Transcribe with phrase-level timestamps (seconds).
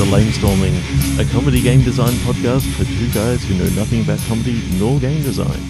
[0.00, 4.62] To Lamestorming, a comedy game design podcast for two guys who know nothing about comedy
[4.78, 5.60] nor game design.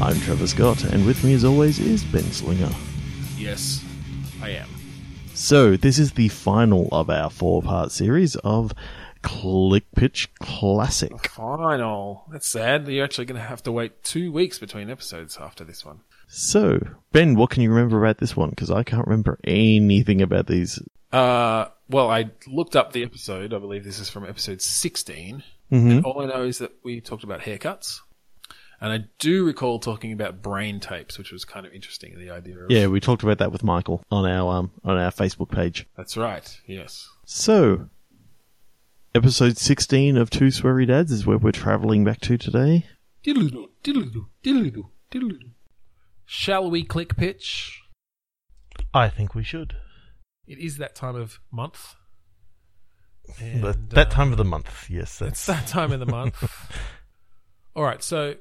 [0.00, 2.70] I'm Trevor Scott, and with me as always is Ben Slinger.
[3.36, 3.84] Yes,
[4.40, 4.70] I am.
[5.34, 8.72] So, this is the final of our four part series of
[9.20, 11.28] Click Pitch Classic.
[11.28, 12.24] Final.
[12.32, 12.88] That's sad.
[12.88, 16.00] You're actually going to have to wait two weeks between episodes after this one.
[16.26, 16.80] So,
[17.12, 18.48] Ben, what can you remember about this one?
[18.48, 20.80] Because I can't remember anything about these.
[21.12, 23.52] Uh, well, I looked up the episode.
[23.54, 25.42] I believe this is from episode 16.
[25.72, 26.04] Mhm.
[26.04, 28.00] All I know is that we talked about haircuts.
[28.80, 32.18] And I do recall talking about brain tapes, which was kind of interesting.
[32.18, 35.10] The idea of Yeah, we talked about that with Michael on our um, on our
[35.10, 35.86] Facebook page.
[35.96, 36.60] that's right.
[36.66, 37.08] Yes.
[37.24, 37.88] So,
[39.14, 42.84] episode 16 of Two Sweary Dads is where we're traveling back to today.
[43.22, 45.50] Diddle-doo, diddle-doo, diddle-doo, diddle-doo.
[46.26, 47.80] Shall we click pitch?
[48.92, 49.76] I think we should.
[50.46, 51.94] It is that time of month.
[53.26, 55.22] that And, that uh, time of the month, yes.
[55.22, 56.42] It's that time of the month.
[57.74, 58.34] All right, so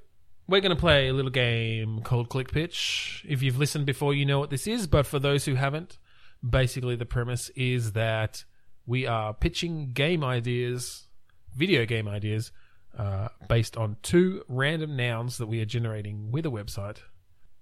[0.48, 3.26] we're going to play a little game called Click Pitch.
[3.28, 5.98] If you've listened before, you know what this is, but for those who haven't,
[6.48, 8.44] basically the premise is that
[8.86, 11.08] we are pitching game ideas,
[11.56, 12.52] video game ideas,
[12.98, 16.98] uh, based on two random nouns that we are generating with a website,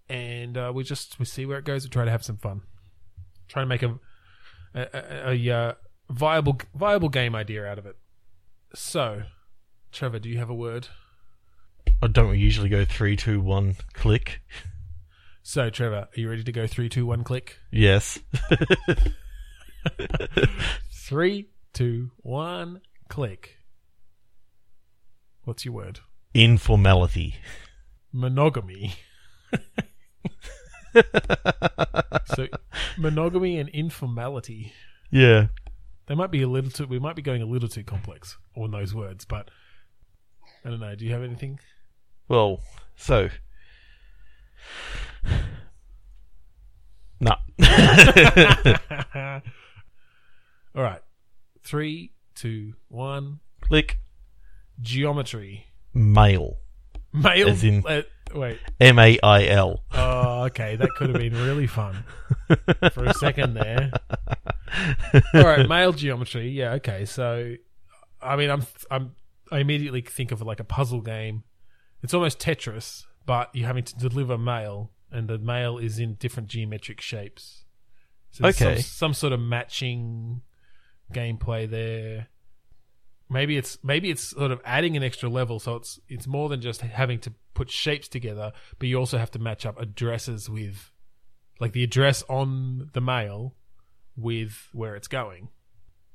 [0.10, 1.84] and uh, we just we see where it goes.
[1.84, 2.64] We try to have some fun,
[3.48, 3.98] try to make a
[4.74, 5.74] a, a, a uh,
[6.10, 7.98] viable viable game idea out of it.
[8.74, 9.24] So,
[9.92, 10.88] Trevor, do you have a word?
[12.02, 14.42] I don't usually go three, two, one, click?
[15.44, 17.58] So, Trevor, are you ready to go three, two, one, click?
[17.72, 18.20] Yes.
[20.92, 23.58] Three, two, one, click.
[25.44, 26.00] What's your word?
[26.34, 27.36] Informality.
[28.14, 28.94] Monogamy.
[32.36, 32.48] so,
[32.98, 34.74] monogamy and informality.
[35.12, 35.48] Yeah.
[36.08, 36.88] They might be a little too.
[36.88, 39.50] We might be going a little too complex on those words, but
[40.66, 40.96] I don't know.
[40.96, 41.60] Do you have anything?
[42.28, 42.60] Well,
[42.96, 43.30] so.
[47.20, 47.36] No.
[50.76, 51.02] All right.
[51.64, 53.40] Three, two, one.
[53.62, 54.00] click.
[54.82, 55.68] Geometry.
[55.94, 56.58] Male.
[57.14, 57.50] Male.
[57.50, 58.02] As in- uh,
[58.36, 58.60] wait.
[58.80, 59.84] M A I L.
[59.94, 60.76] Oh, okay.
[60.76, 62.04] That could have been really fun
[62.94, 63.92] for a second there.
[65.34, 66.50] All right, male geometry.
[66.50, 67.06] Yeah, okay.
[67.06, 67.56] So,
[68.22, 69.16] I mean, I'm I'm
[69.52, 71.44] I immediately think of like a puzzle game.
[72.04, 76.50] It's almost Tetris, but you're having to deliver mail, and the mail is in different
[76.50, 77.66] geometric shapes.
[78.32, 78.76] So Okay.
[78.78, 80.42] some, some sort of matching
[81.14, 82.28] gameplay there.
[83.30, 86.60] Maybe it's maybe it's sort of adding an extra level, so it's it's more than
[86.62, 90.92] just having to put shapes together, but you also have to match up addresses with,
[91.60, 93.56] like the address on the mail,
[94.16, 95.50] with where it's going.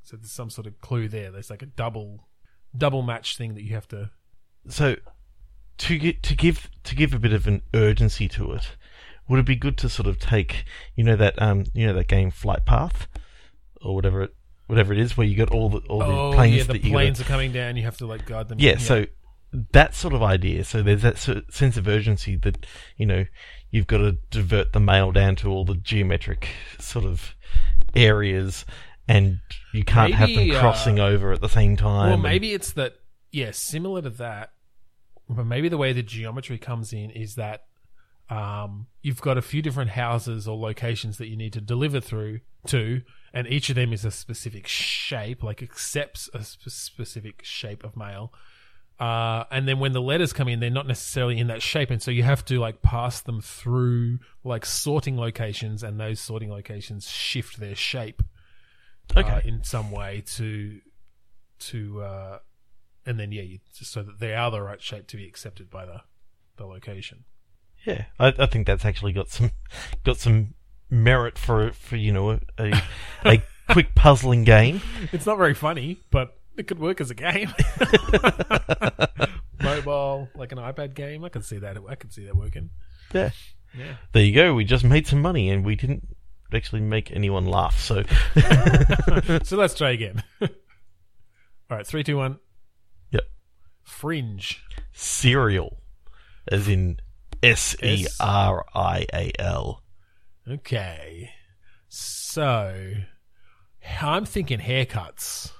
[0.03, 1.31] So there's some sort of clue there.
[1.31, 2.29] There's like a double
[2.77, 4.11] double match thing that you have to.
[4.69, 4.97] So,
[5.79, 8.77] to get to give to give a bit of an urgency to it,
[9.29, 10.65] would it be good to sort of take
[10.95, 13.09] you know that um you know that game Flight Path,
[13.81, 14.35] or whatever it
[14.67, 16.85] whatever it is where you got all the all the Oh planes yeah, the that
[16.85, 17.77] you planes gotta, are coming down.
[17.77, 18.59] You have to like guide them.
[18.61, 19.07] yeah, so
[19.73, 20.65] that sort of idea.
[20.65, 23.25] So there's that sort of sense of urgency that you know
[23.71, 27.35] you've got to divert the mail down to all the geometric sort of
[27.95, 28.65] areas,
[29.09, 29.41] and
[29.73, 32.07] you can't have Maybe, them uh, crossing over at the same time.
[32.07, 32.95] Well, and- maybe it's that.
[33.33, 34.53] Yeah, similar to that.
[35.29, 37.65] But maybe the way the geometry comes in is that
[38.31, 42.41] um, you've got a few different houses or locations that you need to deliver through
[42.69, 43.03] to,
[43.33, 47.97] and each of them is a specific shape, like accepts a sp- specific shape of
[47.97, 48.33] mail.
[48.99, 52.01] Uh, and then when the letters come in, they're not necessarily in that shape, and
[52.03, 57.09] so you have to like pass them through like sorting locations, and those sorting locations
[57.09, 58.23] shift their shape
[59.15, 59.29] Okay.
[59.29, 60.81] uh, in some way to
[61.59, 62.39] to uh,
[63.05, 65.85] and then yeah, you, so that they are the right shape to be accepted by
[65.85, 66.01] the
[66.57, 67.25] the location.
[67.85, 69.51] Yeah, I, I think that's actually got some
[70.05, 70.55] got some
[70.89, 72.83] merit for for you know a a,
[73.27, 74.81] a quick puzzling game.
[75.13, 77.53] It's not very funny, but it could work as a game.
[79.63, 81.77] Mobile, like an iPad game, I can see that.
[81.89, 82.71] I can see that working.
[83.15, 83.31] Yeah,
[83.77, 83.97] Yeah.
[84.13, 84.55] there you go.
[84.55, 86.07] We just made some money and we didn't
[86.53, 87.79] actually make anyone laugh.
[87.81, 88.03] So
[89.43, 90.23] so let's try again.
[90.41, 90.49] All
[91.71, 92.39] right, three, two, one.
[93.11, 93.25] Yep.
[93.83, 94.63] Fringe.
[94.93, 95.79] cereal,
[96.49, 97.01] as in
[97.43, 99.83] S E R I A L.
[100.49, 101.31] Okay.
[101.89, 102.93] So
[104.01, 105.51] I'm thinking haircuts.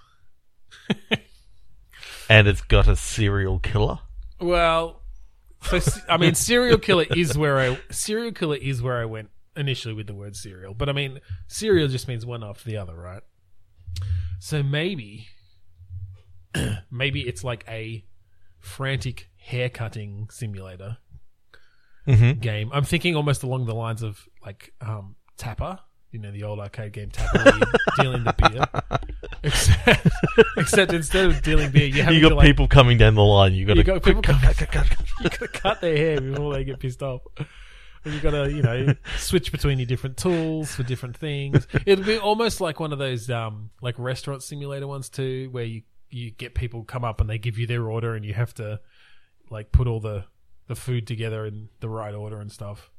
[2.29, 4.01] And it's got a serial killer.
[4.41, 5.03] Well,
[5.63, 9.95] so I mean, serial killer is where I serial killer is where I went initially
[9.95, 13.23] with the word serial, but I mean, serial just means one after the other, right?
[14.39, 15.29] So maybe
[16.91, 18.05] maybe it's like a
[18.59, 20.99] frantic hair cutting simulator
[22.05, 22.71] hmm game.
[22.73, 25.81] I'm thinking almost along the lines of like um, Tapper,
[26.17, 28.99] you know, the old arcade game Tapper, you're dealing the beer.
[29.43, 30.09] Except,
[30.57, 33.23] except instead of dealing beer, you have You to got like, people coming down the
[33.23, 33.53] line.
[33.53, 36.81] You got you to got people come, you gotta cut their hair before they get
[36.81, 37.21] pissed off.
[38.07, 41.67] And you gotta, you know, switch between your different tools for different things.
[41.85, 45.83] It'll be almost like one of those um like restaurant simulator ones too, where you
[46.09, 48.81] you get people come up and they give you their order and you have to
[49.51, 50.25] like put all the
[50.67, 52.91] the food together in the right order and stuff.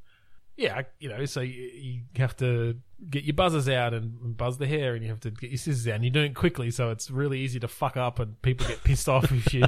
[0.57, 2.77] Yeah, you know, so you, you have to
[3.11, 5.87] get your buzzers out and buzz the hair, and you have to get your scissors
[5.87, 8.65] out, and you're doing it quickly, so it's really easy to fuck up, and people
[8.67, 9.63] get pissed off if you,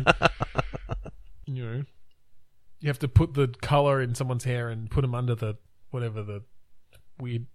[1.45, 1.83] you know,
[2.79, 5.57] you have to put the color in someone's hair and put them under the
[5.91, 6.41] whatever the
[7.19, 7.45] weird,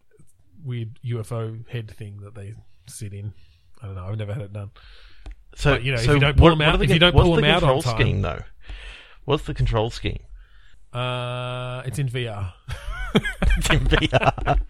[0.65, 2.55] weird UFO head thing that they
[2.87, 3.33] sit in.
[3.83, 4.05] I don't know.
[4.07, 4.71] I've never had it done.
[5.57, 7.13] So But, you know, if you don't pull what- them out- the if you don't
[7.15, 8.43] pull the them out on control time- scheme though?
[9.25, 10.21] What's the control scheme?
[10.93, 12.53] Uh, it's in VR.
[13.15, 14.61] It's in VR.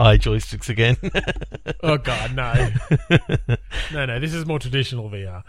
[0.00, 0.96] Eye joysticks again.
[1.82, 2.70] Oh God, no,
[3.92, 4.20] no, no.
[4.20, 5.42] This is more traditional VR.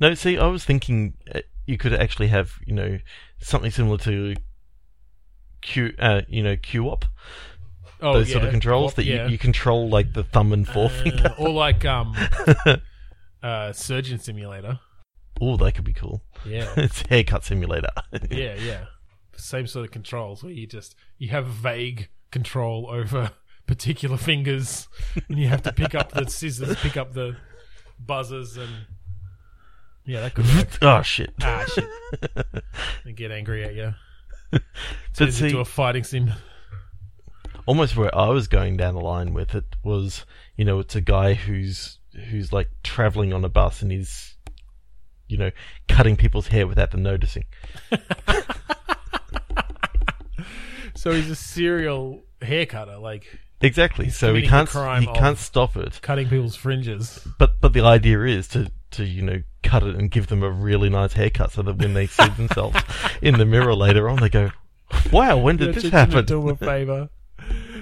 [0.00, 2.98] no, see, I was thinking uh, you could actually have, you know,
[3.40, 4.34] something similar to
[5.62, 7.04] Q, uh, you know, QWOP.
[8.02, 9.24] Oh, those sort of controls that yeah.
[9.24, 11.34] you, you control like the thumb and forefinger.
[11.38, 12.14] Uh, or like um,
[13.42, 14.80] uh, surgeon simulator.
[15.40, 16.22] Oh, that could be cool.
[16.44, 17.90] Yeah, it's haircut simulator.
[18.30, 18.84] yeah, yeah.
[19.36, 23.30] Same sort of controls where you just you have vague control over
[23.66, 24.88] particular fingers,
[25.28, 27.36] and you have to pick up the scissors, pick up the
[27.98, 28.70] buzzers, and
[30.04, 30.78] yeah, that could work.
[30.82, 31.34] oh shit!
[31.42, 31.88] ah, shit.
[33.04, 33.94] And get angry at you.
[35.14, 36.32] Turns see, into a fighting sim.
[37.66, 40.24] almost where I was going down the line with it was,
[40.56, 41.98] you know, it's a guy who's
[42.30, 44.35] who's like traveling on a bus and he's,
[45.28, 45.50] you know,
[45.88, 47.44] cutting people's hair without them noticing.
[50.94, 53.26] So he's a serial hair cutter, like
[53.60, 54.08] Exactly.
[54.10, 56.00] so he can't crime he can't stop it.
[56.02, 57.26] cutting people's fringes.
[57.38, 60.50] But but the idea is to to you know cut it and give them a
[60.50, 62.78] really nice haircut so that when they see themselves
[63.22, 64.50] in the mirror later on they go,
[65.12, 66.26] wow, when did You're this happen?
[66.28, 67.08] 'em a favor.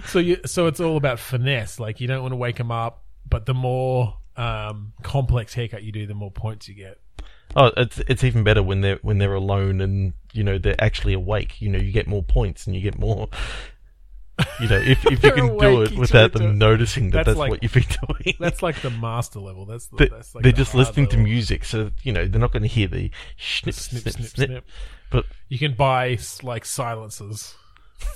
[0.06, 1.78] So you, so it's all about finesse.
[1.80, 5.92] Like you don't want to wake them up, but the more um, complex haircut you
[5.92, 6.98] do, the more points you get.
[7.56, 11.12] Oh, it's it's even better when they're when they're alone and you know they're actually
[11.12, 11.60] awake.
[11.60, 13.28] You know, you get more points and you get more.
[14.60, 17.10] You know, if if you They're can do awake, it without try to- them noticing
[17.10, 18.34] that That's that's like- what you've been doing.
[18.40, 19.64] That's like the master level.
[19.66, 22.26] That's the, They- that's like they're the just hard listening to music, so you know
[22.26, 24.64] they're not going to hear the snip, Snip, snip, snip, snip, snip.
[25.10, 27.54] But You can buy like silencers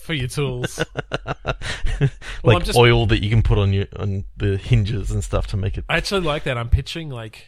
[0.03, 0.81] for your tools.
[1.45, 2.11] like
[2.45, 5.57] I'm just- oil that you can put on your on the hinges and stuff to
[5.57, 5.85] make it.
[5.89, 6.59] I actually like that.
[6.59, 7.47] I'm pitching like,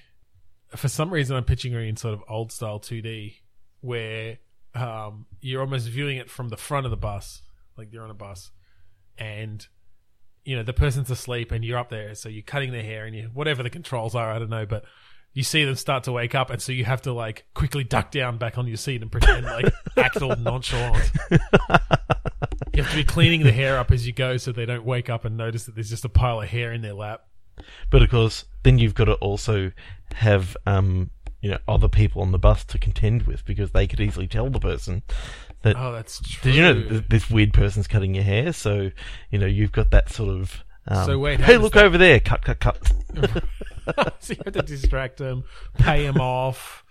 [0.76, 3.36] for some reason, I'm pitching it in sort of old style 2D,
[3.80, 4.38] where
[4.74, 7.42] um, you're almost viewing it from the front of the bus,
[7.76, 8.50] like you're on a bus,
[9.18, 9.66] and
[10.44, 13.14] you know the person's asleep and you're up there, so you're cutting their hair and
[13.14, 14.84] you whatever the controls are, I don't know, but
[15.32, 18.10] you see them start to wake up, and so you have to like quickly duck
[18.10, 21.10] down back on your seat and pretend like act all nonchalant.
[22.72, 25.10] You have to be cleaning the hair up as you go, so they don't wake
[25.10, 27.22] up and notice that there's just a pile of hair in their lap.
[27.90, 29.72] But of course, then you've got to also
[30.14, 34.00] have um you know other people on the bus to contend with because they could
[34.00, 35.02] easily tell the person
[35.62, 36.50] that Oh, that's true.
[36.52, 38.52] Did you know th- this weird person's cutting your hair?
[38.52, 38.90] So
[39.30, 40.64] you know you've got that sort of.
[40.88, 42.20] Um, So wait, hey, look that- over there!
[42.20, 42.78] Cut, cut, cut.
[44.20, 45.44] so you have to distract them,
[45.78, 46.84] pay them off,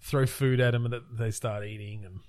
[0.00, 2.04] throw food at them, and they start eating.
[2.04, 2.20] And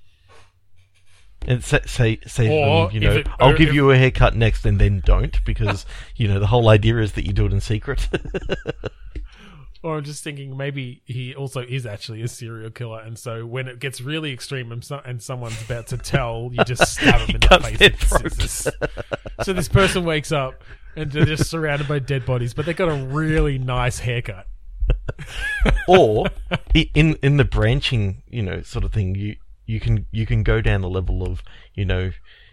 [1.47, 4.35] and say say, say Or them, you know, it- I'll give if- you a haircut
[4.35, 7.53] next, and then don't because you know the whole idea is that you do it
[7.53, 8.07] in secret.
[9.83, 13.67] or I'm just thinking maybe he also is actually a serial killer, and so when
[13.67, 17.35] it gets really extreme and, so, and someone's about to tell, you just stab him
[17.35, 17.77] in the face.
[17.79, 18.31] their with throat.
[18.33, 18.73] scissors.
[19.43, 20.61] so this person wakes up
[20.97, 24.47] and they're just surrounded by dead bodies, but they got a really nice haircut.
[25.87, 26.25] or
[26.95, 29.35] in in the branching, you know, sort of thing, you
[29.69, 31.41] you can you can go down the level of
[31.73, 32.11] you know.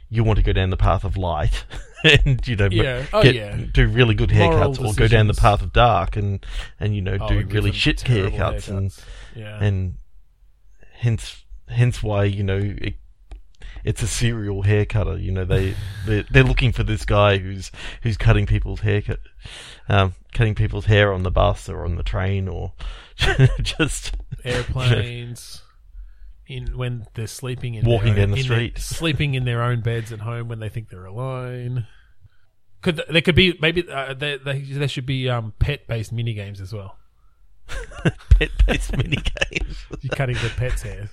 [0.09, 1.65] You want to go down the path of light,
[2.25, 3.07] and you know, Yeah.
[3.13, 3.57] Oh, yeah.
[3.73, 6.47] do really good haircuts, or go down the path of dark, and
[6.79, 9.05] and you know, Oh, do really shit terrible haircuts, and haircuts.
[9.35, 9.59] yeah.
[9.65, 9.95] and
[10.99, 12.95] hence hence why you know it,
[13.83, 15.19] it's a serial hair cutter.
[15.19, 15.75] You know they
[16.07, 19.19] they're, they're looking for this guy who's who's cutting people's hair, cut-
[19.89, 22.75] um, cutting people's hair on the bus or on the train or
[23.63, 25.63] just airplanes
[26.49, 28.79] in when they're sleeping in Walking their down the in their- street.
[28.79, 31.87] sleeping in their own beds at home when they think they're alone
[32.83, 36.35] Could there could be maybe uh, there, there there should be um, pet based mini
[36.35, 36.97] games as well.
[38.39, 39.77] Pet-based mini games.
[40.01, 41.11] You're cutting the pet's hair.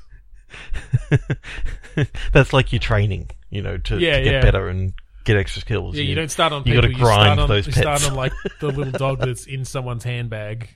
[2.32, 4.42] That's like your training, you know, to, Yeah, to get yeah.
[4.42, 4.94] better and
[5.26, 5.96] get extra skills.
[5.96, 6.82] Yeah, you don't start on you people.
[6.84, 8.10] gotta you grind start on, those you start pets.
[8.12, 10.70] on like the little dog that's in someone's handbag.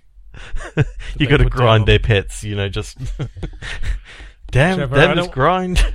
[1.20, 2.44] you got to put grind their pets.
[2.44, 2.98] You know, just
[4.52, 5.78] damn, Trevor, I damn this grind.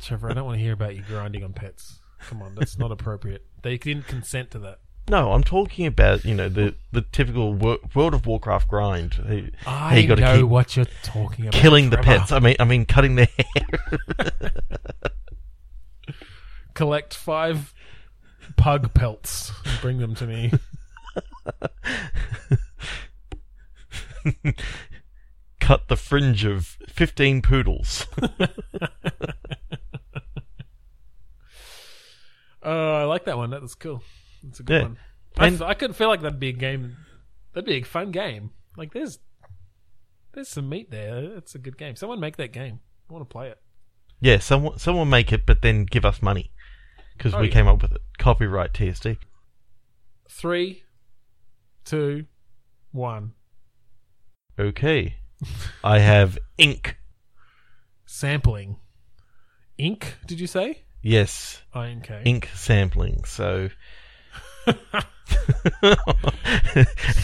[0.00, 2.00] Trevor, I don't want to hear about you grinding on pets.
[2.28, 3.44] Come on, that's not appropriate.
[3.62, 4.78] They didn't consent to that.
[5.08, 9.14] no, I'm talking about you know the the typical Wor- World of Warcraft grind.
[9.14, 11.60] Hey, I hey, you know keep what you're talking about.
[11.60, 12.30] killing the pets.
[12.32, 14.22] I mean, I mean, cutting their hair.
[16.74, 17.74] Collect five
[18.56, 20.52] pug pelts and bring them to me.
[25.62, 28.06] Cut the fringe of fifteen poodles.
[32.64, 33.50] Oh, I like that one.
[33.50, 34.02] That was cool.
[34.42, 34.82] That's a good Yeah.
[34.82, 34.98] one.
[35.36, 36.96] I, And- f- I could feel like that'd be a game.
[37.52, 38.50] That'd be a fun game.
[38.76, 39.18] Like there's
[40.32, 41.18] there's some meat there.
[41.36, 41.96] It's a good game.
[41.96, 42.80] Someone make that game.
[43.10, 43.58] I want to play it.
[44.20, 46.52] yeah, someone someone make it, but then give us money
[47.16, 47.52] because Oh, we yeah.
[47.52, 48.00] came up with it.
[48.18, 49.18] Copyright TSD.
[50.30, 50.84] Three,
[51.84, 52.26] two,
[52.92, 53.32] one.
[54.58, 55.16] Okay,
[55.84, 56.96] I have ink.
[58.06, 58.76] Sampling.
[59.78, 60.16] Ink?
[60.26, 60.82] Did you say?
[61.02, 62.22] Yes, I N K.
[62.24, 63.24] ink sampling.
[63.24, 63.68] So.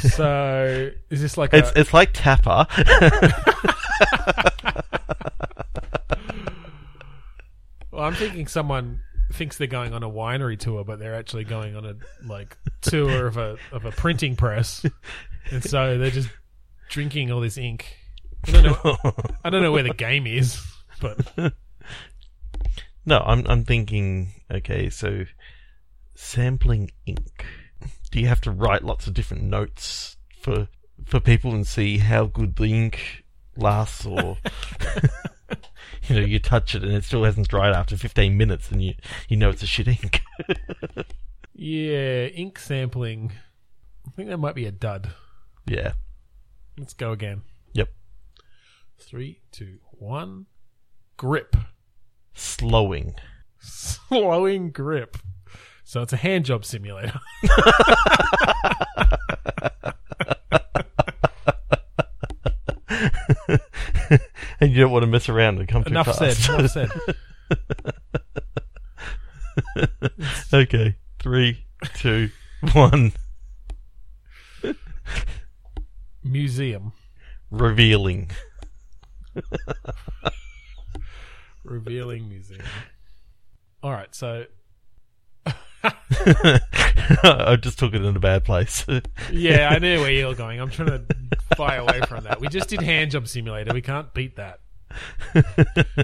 [0.00, 2.66] So is this like It's a, it's like Tapper.
[7.98, 9.00] Well, I'm thinking someone
[9.32, 13.26] thinks they're going on a winery tour, but they're actually going on a like tour
[13.26, 14.86] of a of a printing press,
[15.50, 16.28] and so they're just
[16.90, 17.96] drinking all this ink.
[18.46, 18.96] I don't know.
[19.44, 20.60] I don't know where the game is,
[21.00, 21.18] but
[23.04, 24.32] no, I'm I'm thinking.
[24.50, 25.24] Okay, so
[26.14, 27.44] sampling ink.
[28.10, 30.68] Do you have to write lots of different notes for
[31.04, 33.24] for people and see how good the ink
[33.56, 34.38] lasts, or
[36.08, 38.94] you know, you touch it and it still hasn't dried after 15 minutes, and you
[39.28, 40.22] you know it's a shit ink.
[41.54, 43.32] yeah, ink sampling.
[44.06, 45.12] I think that might be a dud.
[45.66, 45.92] yeah.
[46.78, 47.42] Let's go again.
[48.98, 50.46] Three, two, one.
[51.16, 51.56] Grip.
[52.34, 53.14] Slowing.
[53.58, 55.16] Slowing grip.
[55.84, 57.18] So it's a hand job simulator.
[64.60, 66.36] and you don't want to mess around and come too enough said.
[66.48, 66.90] Enough said.
[70.52, 71.64] okay, three,
[71.94, 72.30] two,
[72.72, 73.12] one.
[76.22, 76.92] Museum.
[77.50, 78.30] Revealing.
[81.64, 82.62] Revealing museum.
[83.82, 84.44] All right, so
[85.84, 88.84] I just took it in a bad place.
[89.32, 90.60] yeah, I knew where you're going.
[90.60, 91.04] I'm trying to
[91.56, 92.40] fly away from that.
[92.40, 93.72] We just did hand job simulator.
[93.72, 94.60] We can't beat that.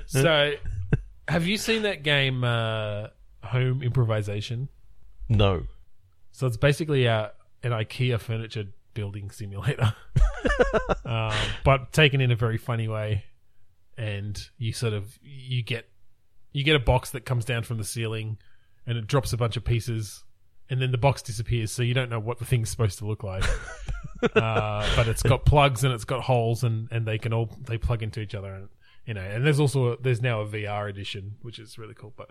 [0.06, 0.54] So,
[1.28, 3.08] have you seen that game, uh,
[3.44, 4.68] Home Improvisation?
[5.28, 5.64] no.
[6.32, 7.30] So it's basically a,
[7.62, 8.64] an IKEA furniture
[8.94, 9.94] building simulator,
[11.04, 11.34] um,
[11.64, 13.24] but taken in a very funny way.
[13.96, 15.88] And you sort of you get
[16.52, 18.38] you get a box that comes down from the ceiling,
[18.86, 20.24] and it drops a bunch of pieces,
[20.70, 23.22] and then the box disappears, so you don't know what the thing's supposed to look
[23.22, 23.44] like.
[24.34, 27.76] uh, but it's got plugs and it's got holes, and, and they can all they
[27.76, 28.68] plug into each other, and
[29.04, 29.20] you know.
[29.20, 32.12] And there's also a, there's now a VR edition, which is really cool.
[32.16, 32.30] But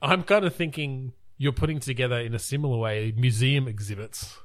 [0.00, 4.38] I'm kind of thinking you're putting together in a similar way museum exhibits.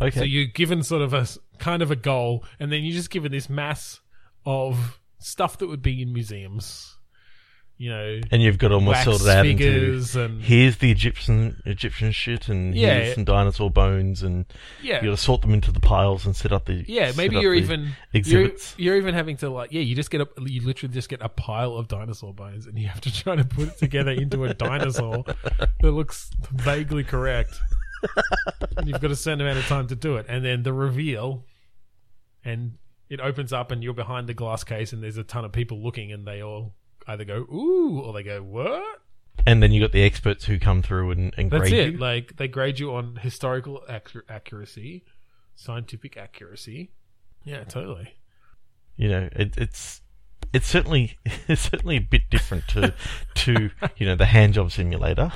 [0.00, 0.18] Okay.
[0.18, 1.26] So you're given sort of a
[1.58, 4.00] kind of a goal, and then you're just given this mass
[4.44, 6.90] of stuff that would be in museums.
[7.76, 12.12] You know, and you've got almost wax sorted out into and here's the Egyptian Egyptian
[12.12, 13.00] shit, and Yeah.
[13.00, 14.44] here's some dinosaur bones, and
[14.80, 17.10] yeah, you got to sort them into the piles and set up the yeah.
[17.16, 18.76] Maybe you're even exhibits.
[18.78, 19.80] You're, you're even having to like, yeah.
[19.80, 22.86] You just get a, you literally just get a pile of dinosaur bones, and you
[22.86, 25.24] have to try to put it together into a dinosaur
[25.80, 27.58] that looks vaguely correct.
[28.84, 31.44] you've got a certain amount of time to do it, and then the reveal,
[32.44, 35.52] and it opens up, and you're behind the glass case, and there's a ton of
[35.52, 36.74] people looking, and they all
[37.06, 38.82] either go ooh or they go what.
[39.46, 41.92] And then you got the experts who come through and, and That's grade it.
[41.94, 41.98] you.
[41.98, 45.04] Like they grade you on historical accu- accuracy,
[45.56, 46.92] scientific accuracy.
[47.44, 48.14] Yeah, totally.
[48.96, 50.00] you know, it, it's
[50.54, 51.18] it's certainly
[51.48, 52.94] it's certainly a bit different to
[53.34, 55.32] to you know the hand job simulator.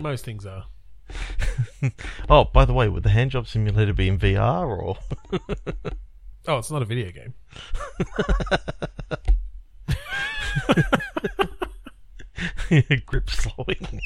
[0.00, 0.64] Most things are.
[2.30, 4.98] oh, by the way, would the hand job simulator be in VR or?
[6.46, 7.32] Oh, it's not a video game.
[13.06, 14.00] grip slowing.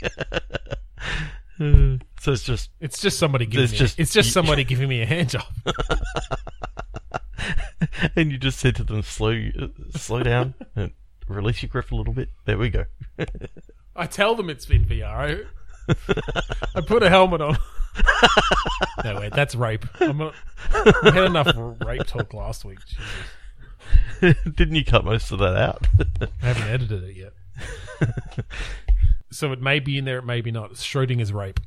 [2.20, 3.76] so it's just It's just somebody giving me.
[3.76, 5.42] just- it's just you- somebody giving me a hand job.
[8.16, 9.36] and you just said to them, slow,
[9.96, 10.92] slow down, and
[11.26, 12.28] release your grip a little bit.
[12.44, 12.84] There we go.
[13.96, 15.46] I tell them it's been VR.
[16.74, 17.56] I, put a helmet on.
[19.04, 19.84] no wait, that's rape.
[20.00, 20.34] I'm not,
[21.04, 21.52] we had enough
[21.84, 22.78] rape talk last week.
[22.86, 23.04] Jesus.
[24.54, 25.86] Didn't you cut most of that out?
[26.42, 27.32] I haven't edited it yet.
[29.30, 30.72] so it may be in there, it may be not.
[30.72, 31.60] Schrodinger's rape.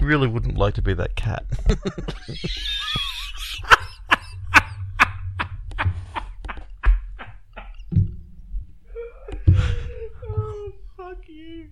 [0.00, 1.44] really wouldn't like to be that cat.
[10.28, 11.68] Oh, fuck you.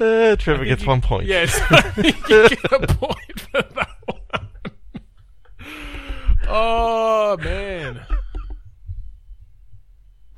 [0.00, 1.26] Uh, Trevor gets one point.
[1.26, 1.60] Yes,
[1.98, 4.48] you get a point for that one.
[6.48, 8.00] Oh man.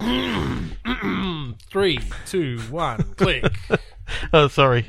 [1.70, 3.44] Three, two, one, click.
[4.34, 4.84] Oh, sorry.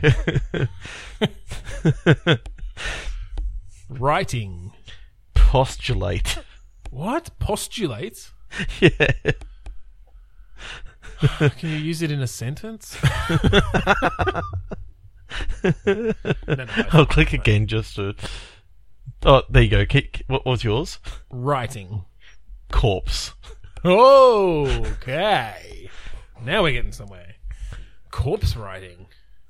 [3.90, 4.74] Writing.
[5.34, 6.40] Postulate.
[6.90, 7.30] What?
[7.40, 8.32] Postulate?
[8.82, 9.12] Yeah.
[11.58, 12.98] Can you use it in a sentence?
[15.86, 16.14] no,
[16.48, 18.16] no, I'll click again just to.
[19.26, 19.86] Oh, there you go.
[19.86, 20.24] Kick.
[20.28, 21.00] What was yours?
[21.30, 22.06] Writing.
[22.72, 23.34] Corpse.
[23.86, 25.90] Oh okay.
[26.44, 27.36] Now we're getting somewhere.
[28.12, 29.08] Corpse writing.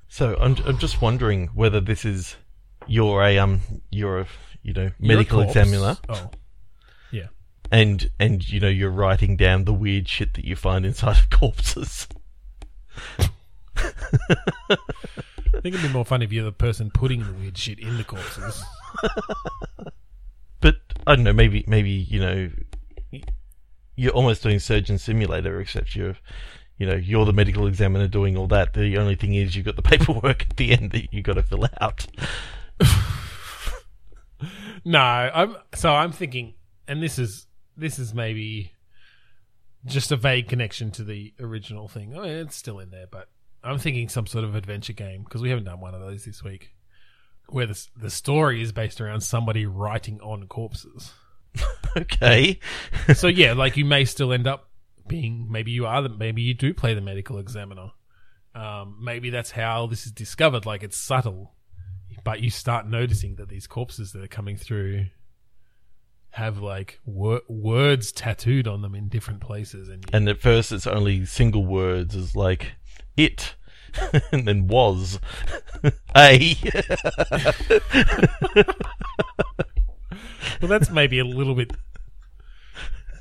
[0.08, 2.36] So I'm I'm just wondering whether this is
[2.86, 4.26] you're a um you're a
[4.62, 6.30] you know medical examiner Oh.
[7.10, 7.28] Yeah.
[7.74, 11.28] And and you know you're writing down the weird shit that you find inside of
[11.30, 12.06] corpses.
[13.18, 13.28] I
[15.60, 18.04] think it'd be more fun if you're the person putting the weird shit in the
[18.04, 18.62] corpses.
[20.60, 21.32] But I don't know.
[21.32, 22.50] Maybe maybe you know
[23.96, 26.16] you're almost doing surgeon simulator, except you're
[26.78, 28.74] you know you're the medical examiner doing all that.
[28.74, 31.42] The only thing is you've got the paperwork at the end that you've got to
[31.42, 32.06] fill out.
[34.86, 36.52] No, I'm so I'm thinking,
[36.86, 38.72] and this is this is maybe
[39.86, 42.16] just a vague connection to the original thing.
[42.16, 43.28] I mean, it's still in there, but
[43.62, 46.42] I'm thinking some sort of adventure game because we haven't done one of those this
[46.42, 46.74] week,
[47.48, 51.12] where the the story is based around somebody writing on corpses.
[51.96, 52.58] Okay.
[53.14, 54.68] so yeah, like you may still end up
[55.06, 57.90] being maybe you are the maybe you do play the medical examiner.
[58.52, 60.66] Um, maybe that's how this is discovered.
[60.66, 61.54] Like it's subtle,
[62.24, 65.06] but you start noticing that these corpses that are coming through
[66.34, 70.86] have like wor- words tattooed on them in different places, and, And at first it's
[70.86, 72.72] only single words as like
[73.16, 73.54] it
[74.32, 75.20] and then was
[76.16, 76.56] a
[80.60, 81.72] well, that's maybe a little bit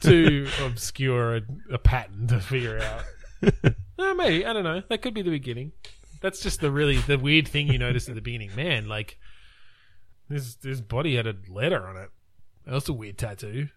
[0.01, 3.03] too obscure a, a pattern to figure out.
[3.97, 4.81] No, uh, maybe I don't know.
[4.89, 5.71] That could be the beginning.
[6.21, 8.55] That's just the really the weird thing you notice at the beginning.
[8.55, 9.19] Man, like
[10.29, 12.09] this this body had a letter on it.
[12.65, 13.69] That's a weird tattoo.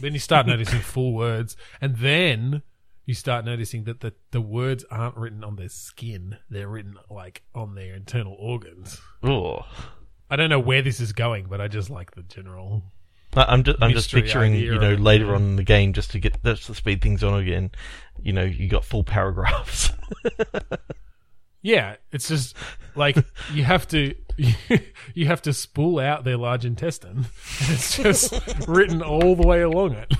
[0.00, 2.62] then you start noticing full words, and then
[3.04, 7.42] you start noticing that the the words aren't written on their skin; they're written like
[7.54, 9.00] on their internal organs.
[9.22, 9.66] oh.
[10.30, 12.84] I don't know where this is going, but I just like the general.
[13.34, 16.42] I'm just, I'm just picturing, you know, later on in the game, just to get
[16.42, 17.70] just to speed things on again.
[18.22, 19.90] You know, you got full paragraphs.
[21.62, 22.56] Yeah, it's just
[22.96, 23.16] like
[23.52, 24.14] you have to
[25.14, 27.26] you have to spool out their large intestine.
[27.60, 28.32] And it's just
[28.66, 30.12] written all the way along it.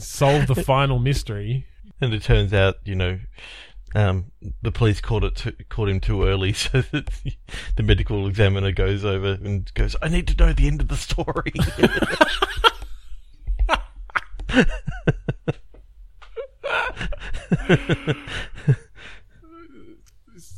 [0.00, 1.66] Solve the final mystery.
[2.00, 3.18] and it turns out, you know,
[3.94, 4.30] um,
[4.62, 7.10] the police caught it too, caught him too early, so that
[7.76, 10.96] the medical examiner goes over and goes, "I need to know the end of the
[10.96, 11.52] story."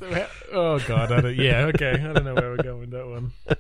[0.03, 3.07] So oh god, I don't, yeah, okay, I don't know where we're going with that
[3.07, 3.33] one.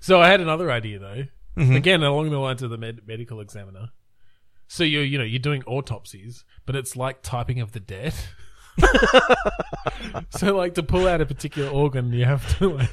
[0.00, 1.24] So I had another idea though.
[1.56, 1.76] Mm-hmm.
[1.76, 3.88] Again, along the lines of the med- medical examiner.
[4.68, 8.12] So you're, you know, you're doing autopsies, but it's like typing of the dead.
[10.28, 12.90] so like to pull out a particular organ, you have to like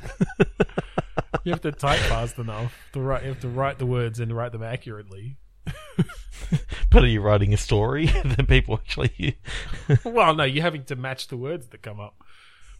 [1.43, 3.23] you have to type fast enough to write.
[3.23, 5.35] You have to write the words and write them accurately.
[6.89, 9.37] But are you writing a story that people actually?
[10.03, 12.15] Well, no, you're having to match the words that come up.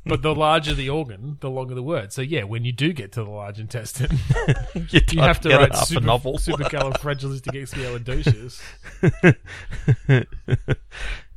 [0.04, 2.12] But the larger the organ, the longer the word.
[2.12, 4.18] So yeah, when you do get to the large intestine,
[4.90, 6.40] you, you have to write super, a novel.
[6.40, 8.64] supercalifragilisticexpialidocious.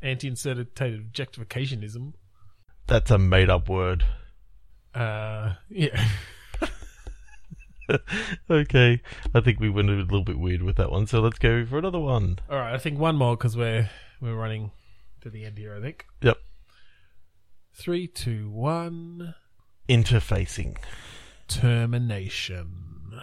[0.03, 2.15] Anti-insertative objectificationism.
[2.87, 4.07] That's a made-up word.
[4.95, 6.09] Uh, yeah.
[8.51, 9.01] okay,
[9.35, 11.79] I think we went a little bit weird with that one, so let's go for
[11.79, 12.39] another one.
[12.51, 14.71] All right, I think one more because we're we're running
[15.23, 15.75] to the end here.
[15.77, 16.39] I think Yep.
[17.75, 19.35] three, two, one.
[19.89, 20.77] Interfacing.
[21.49, 23.21] Termination.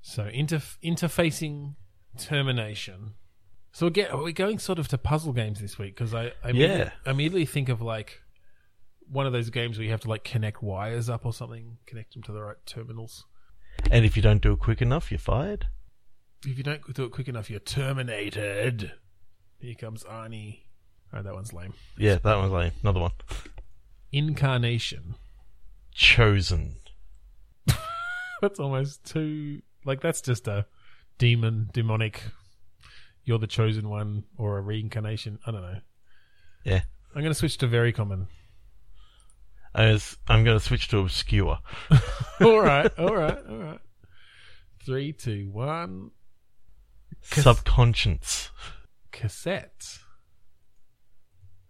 [0.00, 1.76] So interf- interfacing
[2.18, 3.14] termination.
[3.72, 6.76] So again, we're going sort of to puzzle games this week because I, I immediately,
[6.78, 6.90] Yeah.
[7.06, 8.20] I immediately think of like
[9.08, 12.12] one of those games where you have to like connect wires up or something, connect
[12.14, 13.24] them to the right terminals.
[13.92, 15.66] And if you don't do it quick enough, you're fired.
[16.46, 18.90] If you don't do it quick enough, you're terminated.
[19.58, 20.60] Here comes Arnie.
[21.12, 21.74] Oh, that one's lame.
[21.98, 22.72] Yeah, that one's lame.
[22.82, 23.10] Another one.
[24.10, 25.16] Incarnation.
[25.92, 26.76] Chosen.
[28.40, 30.64] That's almost too like that's just a
[31.18, 32.22] demon, demonic.
[33.24, 35.38] You're the chosen one, or a reincarnation.
[35.46, 35.80] I don't know.
[36.64, 36.80] Yeah.
[37.14, 38.28] I'm going to switch to very common.
[39.74, 41.58] As I'm going to switch to obscure.
[42.40, 43.80] all right, all right, all right.
[44.84, 46.10] Three, two, one.
[47.30, 48.50] Cas- Subconscious.
[49.12, 49.98] Cassette.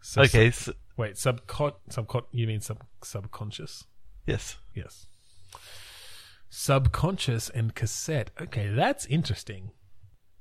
[0.00, 2.24] So- Okay, so, wait, subcon, subcon.
[2.32, 3.84] You mean sub subconscious?
[4.26, 4.56] yes.
[4.74, 5.06] Yes.
[6.50, 8.30] Subconscious and cassette.
[8.40, 9.70] Okay, that's interesting.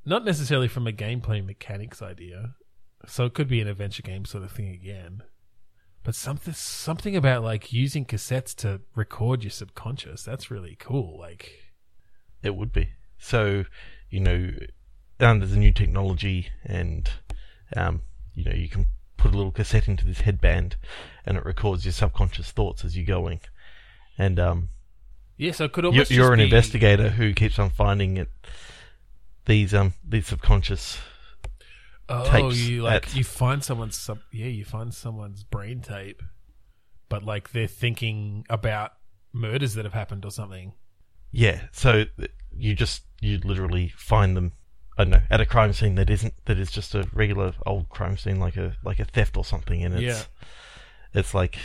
[0.06, 2.56] Not necessarily from a gameplay mechanics idea.
[3.08, 5.24] So it could be an adventure game sort of thing again.
[6.04, 11.20] But something something about like using cassettes to record your subconscious, that's really cool.
[11.20, 11.74] Like
[12.42, 12.90] It would be.
[13.20, 13.66] So,
[14.10, 14.52] you know,
[15.20, 17.10] um, there's a new technology, and
[17.76, 18.02] um,
[18.34, 18.88] you know, you can
[19.18, 20.76] put a little cassette into this headband,
[21.26, 23.40] and it records your subconscious thoughts as you're going.
[24.18, 24.70] And um,
[25.38, 28.18] Yeah, so it could you're, almost you're just an be- investigator who keeps on finding
[28.18, 28.30] it.
[29.46, 30.98] These um these subconscious.
[32.10, 36.22] Oh, you like at- you find someone's sub yeah, you find someone's brain tape,
[37.10, 38.92] but like they're thinking about
[39.34, 40.74] murders that have happened or something.
[41.32, 42.06] Yeah, so
[42.56, 44.54] you just you literally find them.
[44.98, 47.88] I don't know at a crime scene that isn't that is just a regular old
[47.90, 50.22] crime scene like a like a theft or something, and it's Yeah.
[51.14, 51.58] it's like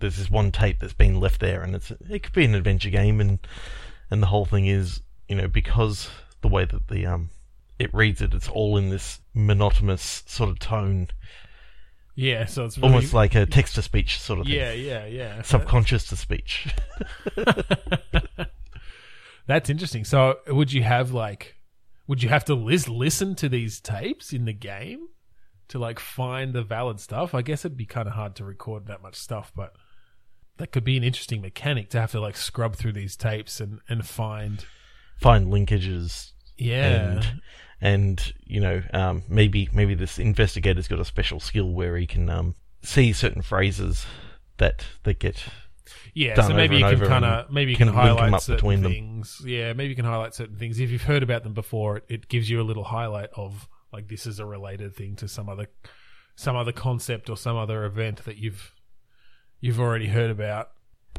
[0.00, 2.90] there's this one tape that's been left there, and it's it could be an adventure
[2.90, 3.38] game, and
[4.10, 7.30] and the whole thing is you know because the way that the um
[7.84, 11.08] it reads it, it's all in this monotonous sort of tone,
[12.16, 14.56] Yeah, so it's really, almost like a text to speech sort of thing.
[14.56, 15.42] yeah, yeah, yeah.
[15.42, 16.66] Subconscious to speech.
[19.46, 20.04] That's interesting.
[20.04, 21.56] So, would you have like,
[22.06, 25.08] would you have to lis- listen to these tapes in the game
[25.68, 27.34] to like find the valid stuff?
[27.34, 29.74] I guess it'd be kind of hard to record that much stuff, but
[30.56, 33.80] that could be an interesting mechanic to have to like scrub through these tapes and
[33.88, 34.64] and find.
[35.20, 37.40] Find linkages Yeah, and
[37.84, 42.30] and you know um, maybe maybe this investigator's got a special skill where he can
[42.30, 44.06] um, see certain phrases
[44.56, 45.44] that that get
[46.14, 46.40] yeah.
[46.40, 48.40] So maybe you over can kind of maybe you can can, link 'em highlight up
[48.40, 49.22] certain between them.
[49.44, 51.98] Yeah, maybe you can highlight certain things if you've heard about them before.
[51.98, 55.28] It, it gives you a little highlight of like this is a related thing to
[55.28, 55.68] some other
[56.36, 58.72] some other concept or some other event that you've
[59.60, 60.70] you've already heard about.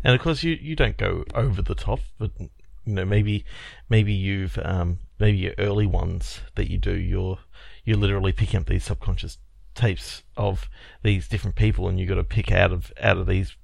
[0.04, 2.49] and of course you, you don't go over the top but you
[2.86, 3.45] know maybe
[3.89, 7.39] maybe you've um, maybe your early ones that you do you're
[7.84, 9.38] you're literally picking up these subconscious
[9.73, 10.69] tapes of
[11.04, 13.56] these different people and you've got to pick out of out of these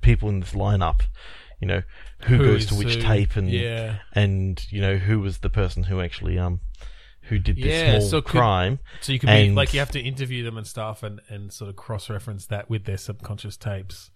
[0.00, 1.02] people in this lineup
[1.60, 1.82] you know
[2.22, 3.00] who, goes to which who.
[3.00, 6.60] tape and yeah, and you know who was the person who actually um
[7.22, 9.90] who did this Yeah, small so could- crime so you can be like you have
[9.92, 13.56] to interview them and stuff and and sort of cross reference that with their subconscious
[13.56, 14.10] tapes.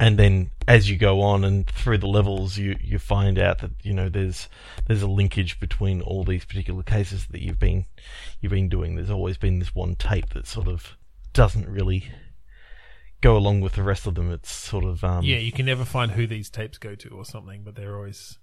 [0.00, 3.70] And then as you go on and through the levels you you find out that
[3.82, 4.48] you know there's
[4.86, 7.84] there's a linkage between all these particular cases that you've been
[8.40, 10.96] you've been doing there's always been this one tape that sort of
[11.32, 12.04] doesn't really
[13.20, 15.84] go along with the rest of them it's sort of um yeah, you can never
[15.84, 18.38] find who these tapes go to or something, but they're always.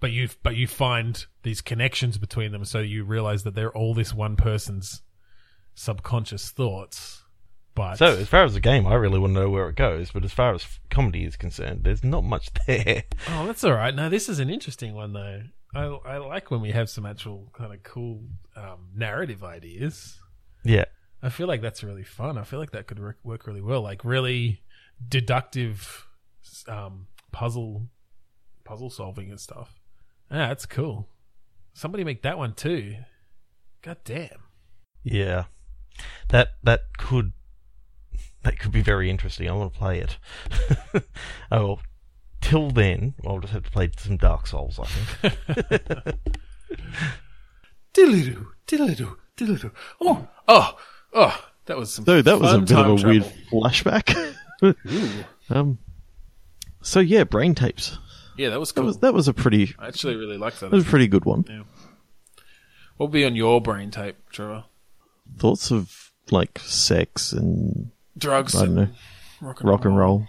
[0.00, 3.94] But you but you find these connections between them, so you realize that they're all
[3.94, 5.02] this one person's
[5.74, 7.24] subconscious thoughts.
[7.78, 10.10] But so as far as the game I really want to know where it goes
[10.10, 13.94] but as far as comedy is concerned there's not much there oh, that's all right.
[13.94, 15.42] No, this is an interesting one though.
[15.74, 18.22] I I like when we have some actual kind of cool
[18.56, 20.18] um, narrative ideas.
[20.64, 20.84] yeah
[21.22, 22.38] I feel like that's really fun.
[22.38, 23.82] I feel like that could work, work really well.
[23.82, 24.62] Like really
[25.06, 26.06] deductive
[26.68, 27.88] um, puzzle
[28.64, 29.80] puzzle solving and stuff.
[30.30, 31.08] Yeah, that's cool.
[31.72, 32.96] Somebody make that one too.
[33.82, 34.42] God damn.
[35.02, 35.44] Yeah,
[36.28, 37.32] that that could
[38.42, 39.48] that could be very interesting.
[39.48, 40.18] I want to play it.
[41.52, 41.80] oh, well,
[42.40, 44.78] till then, I'll just have to play some Dark Souls.
[44.78, 46.16] I think.
[47.94, 49.72] Diddly-doo, diddly-doo, diddly-doo.
[50.00, 50.78] Oh, oh,
[51.14, 52.04] oh, that was some.
[52.04, 53.10] So that was a bit of a travel.
[53.10, 54.34] weird flashback.
[55.50, 55.78] um,
[56.82, 57.98] so yeah, brain tapes.
[58.36, 58.84] Yeah, that was That cool.
[58.86, 60.70] was that was a pretty I actually really liked that.
[60.70, 61.44] that was a pretty good one.
[62.96, 64.64] What would be on your brain tape, Trevor?
[65.38, 68.54] Thoughts of like sex and Drugs.
[68.54, 68.88] I don't know
[69.40, 70.26] and rock and rock and roll.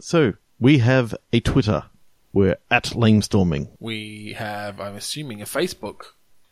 [0.00, 1.84] So we have a Twitter.
[2.32, 3.68] We're at Lamestorming.
[3.80, 6.02] We have, I'm assuming, a Facebook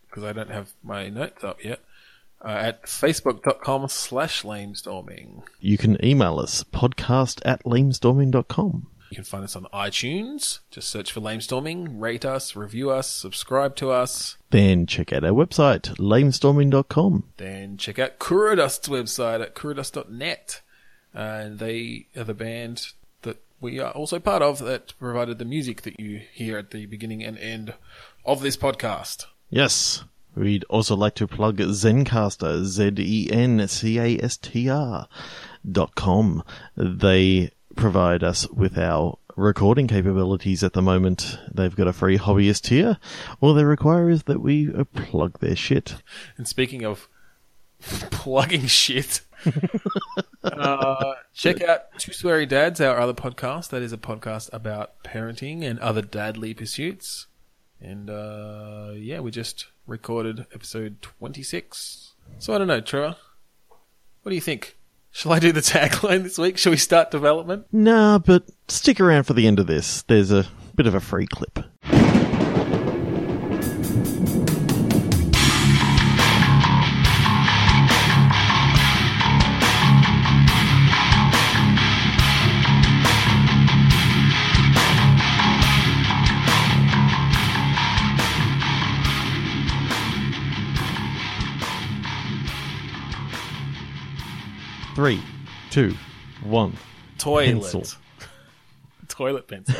[0.09, 1.81] because I don't have my notes up yet.
[2.45, 5.43] Uh, at facebook.com slash lamestorming.
[5.59, 8.89] You can email us podcast at lamestorming.com.
[9.11, 10.61] You can find us on iTunes.
[10.71, 14.37] Just search for Lamestorming, rate us, review us, subscribe to us.
[14.51, 17.25] Then check out our website, lamestorming.com.
[17.37, 20.63] Then check out Kurodust's website at kurodust.net.
[21.15, 22.89] And they are the band
[23.23, 26.87] that we are also part of that provided the music that you hear at the
[26.87, 27.75] beginning and end
[28.25, 29.27] of this podcast.
[29.49, 30.05] Yes.
[30.35, 33.09] We'd also like to plug Zencastr, Z-E-N-C-A-S-T-R
[35.73, 36.45] dot com.
[36.77, 41.39] They provide us with our recording capabilities at the moment.
[41.53, 42.99] They've got a free hobbyist tier.
[43.41, 45.97] All they require is that we uh, plug their shit.
[46.37, 47.09] And speaking of
[47.81, 49.21] plugging shit,
[50.43, 53.69] uh, check out Two Sweary Dads, our other podcast.
[53.71, 57.27] That is a podcast about parenting and other dadly pursuits.
[57.81, 62.15] And uh, yeah, we just recorded episode 26.
[62.39, 63.17] So I don't know, Trevor.
[64.23, 64.76] What do you think?
[65.17, 66.59] Shall I do the tagline this week?
[66.59, 67.65] Shall we start development?
[67.73, 70.03] Nah, but stick around for the end of this.
[70.03, 71.59] There's a bit of a free clip.
[94.97, 95.23] Three,
[95.69, 95.95] two,
[96.43, 96.73] one.
[97.19, 97.71] Toilet.
[97.71, 97.85] Pencil.
[99.09, 99.75] Toilet pencil.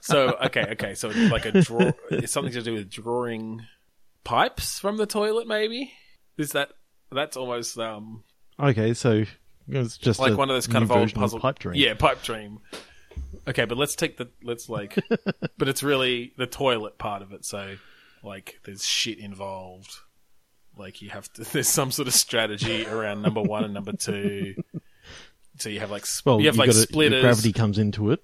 [0.00, 0.94] so okay, okay.
[0.94, 1.92] So it's like a draw.
[2.10, 3.66] It's something to do with drawing
[4.24, 5.46] pipes from the toilet.
[5.46, 5.92] Maybe
[6.38, 6.70] is that?
[7.12, 8.24] That's almost um
[8.58, 9.26] Okay, so
[9.68, 11.74] it's just like one of those kind of old puzzle pipe dream.
[11.74, 12.60] Yeah, pipe dream.
[13.46, 14.96] Okay, but let's take the let's like,
[15.58, 17.44] but it's really the toilet part of it.
[17.44, 17.76] So
[18.22, 19.98] like, there's shit involved.
[20.78, 21.42] Like you have to.
[21.52, 24.54] There's some sort of strategy around number one and number two.
[25.58, 28.20] So you have like sp- Well, you have like gotta- splitters, Gravity comes into it.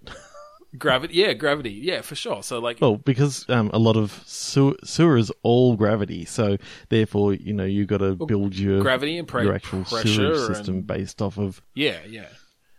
[0.78, 1.14] gravity.
[1.14, 1.72] Yeah, gravity.
[1.72, 2.42] Yeah, for sure.
[2.44, 6.56] So like, Well, because um, a lot of sewer, sewer is all gravity, so
[6.90, 10.46] therefore, you know, you got to build your gravity and pre- your actual pressure sewerage
[10.56, 11.60] system and- based off of.
[11.74, 12.28] yeah, yeah,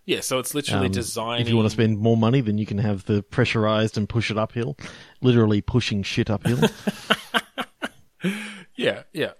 [0.05, 0.21] yeah.
[0.21, 1.41] So it's literally um, designing.
[1.41, 4.31] If you want to spend more money, then you can have the pressurized and push
[4.31, 4.77] it uphill,
[5.21, 6.59] literally pushing shit uphill.
[8.77, 9.31] Yeah, yeah.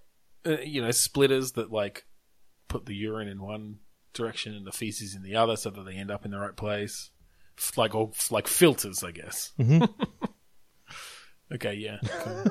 [0.46, 2.06] Uh, you know, splitters that like
[2.68, 3.78] put the urine in one
[4.14, 6.56] direction and the feces in the other, so that they end up in the right
[6.56, 7.12] place.
[7.58, 9.52] F- Like all like filters, I guess.
[9.60, 9.90] Mhm.
[11.54, 11.98] okay, yeah.
[12.04, 12.44] cool.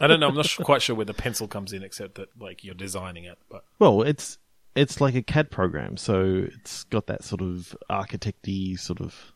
[0.00, 0.28] I don't know.
[0.28, 3.24] I'm not su- quite sure where the pencil comes in, except that like you're designing
[3.24, 3.38] it.
[3.50, 4.38] But well, it's
[4.74, 9.32] it's like a CAD program, so it's got that sort of architecty sort of.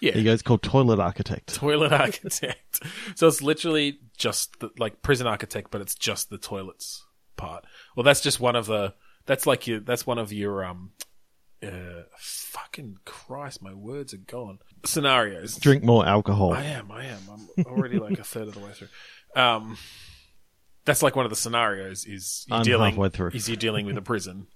[0.00, 0.32] yeah, There you go.
[0.32, 1.54] It's called Toilet Architect.
[1.54, 2.80] toilet architect.
[3.14, 7.03] so it's literally just the, like prison architect, but it's just the toilets
[7.36, 7.64] part.
[7.96, 8.94] Well, that's just one of the.
[9.26, 9.80] That's like your.
[9.80, 10.64] That's one of your.
[10.64, 10.92] Um.
[11.62, 12.02] Uh.
[12.18, 14.58] Fucking Christ, my words are gone.
[14.84, 15.56] Scenarios.
[15.56, 16.52] Drink more alcohol.
[16.52, 16.90] I am.
[16.90, 17.18] I am.
[17.58, 18.88] I'm already like a third of the way through.
[19.36, 19.76] Um.
[20.84, 22.04] That's like one of the scenarios.
[22.04, 22.90] Is you're I'm dealing.
[22.90, 23.30] halfway through.
[23.34, 24.46] Is you're dealing with a prison.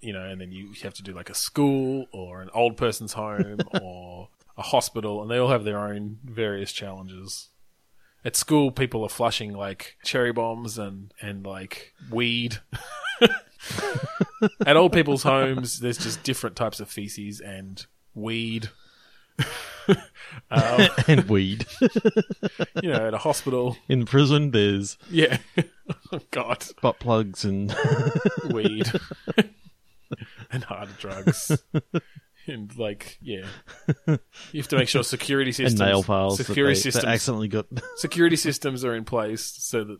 [0.00, 3.12] You know, and then you have to do like a school or an old person's
[3.12, 7.48] home or a hospital, and they all have their own various challenges.
[8.28, 12.58] At school, people are flushing like cherry bombs and and like weed.
[14.66, 18.68] At old people's homes, there's just different types of feces and weed.
[20.50, 21.64] um, and weed.
[22.82, 25.38] you know, at a hospital, In prison, there's yeah.
[26.12, 27.74] oh God, butt plugs and
[28.50, 28.92] weed
[30.50, 31.62] and hard drugs.
[32.48, 33.46] And like, yeah,
[34.06, 34.18] you
[34.54, 37.48] have to make sure security and systems, nail files that security they, systems, that accidentally
[37.48, 37.66] got.
[37.96, 39.98] security systems are in place so that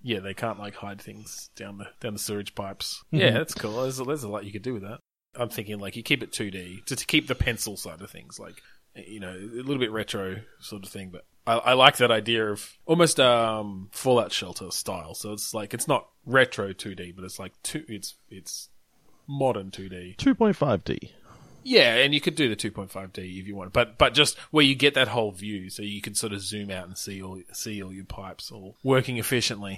[0.00, 3.02] yeah they can't like hide things down the down the sewage pipes.
[3.10, 3.82] Yeah, that's cool.
[3.82, 5.00] There's a, there's a lot you could do with that.
[5.36, 8.38] I'm thinking like you keep it 2D to, to keep the pencil side of things,
[8.38, 8.62] like
[8.94, 11.10] you know a little bit retro sort of thing.
[11.10, 15.14] But I, I like that idea of almost um Fallout Shelter style.
[15.14, 17.84] So it's like it's not retro 2D, but it's like two.
[17.88, 18.68] It's it's
[19.28, 20.16] modern 2D.
[20.16, 21.10] 2.5D.
[21.62, 24.74] Yeah, and you could do the 2.5D if you want, but but just where you
[24.74, 27.82] get that whole view, so you can sort of zoom out and see all see
[27.82, 29.76] all your pipes all working efficiently.